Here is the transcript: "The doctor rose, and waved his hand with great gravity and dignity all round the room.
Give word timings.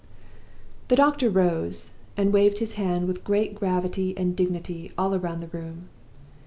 "The 0.87 0.95
doctor 0.95 1.29
rose, 1.29 1.93
and 2.17 2.33
waved 2.33 2.57
his 2.57 2.73
hand 2.73 3.05
with 3.07 3.23
great 3.23 3.53
gravity 3.53 4.17
and 4.17 4.35
dignity 4.35 4.91
all 4.97 5.15
round 5.19 5.43
the 5.43 5.55
room. 5.55 5.89